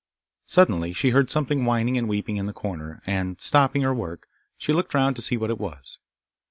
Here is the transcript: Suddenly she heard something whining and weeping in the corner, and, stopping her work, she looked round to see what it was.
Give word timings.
Suddenly 0.47 0.93
she 0.93 1.11
heard 1.11 1.29
something 1.29 1.63
whining 1.63 1.95
and 1.95 2.09
weeping 2.09 2.37
in 2.37 2.45
the 2.45 2.53
corner, 2.53 3.03
and, 3.05 3.39
stopping 3.39 3.83
her 3.83 3.93
work, 3.93 4.27
she 4.57 4.73
looked 4.73 4.95
round 4.95 5.15
to 5.17 5.21
see 5.21 5.37
what 5.37 5.51
it 5.51 5.59
was. 5.59 5.99